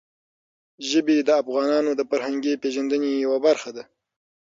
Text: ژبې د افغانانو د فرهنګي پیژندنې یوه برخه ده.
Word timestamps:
ژبې 0.89 1.17
د 1.27 1.29
افغانانو 1.41 1.91
د 1.95 2.01
فرهنګي 2.09 2.53
پیژندنې 2.63 3.11
یوه 3.25 3.39
برخه 3.47 3.69
ده. 3.77 3.83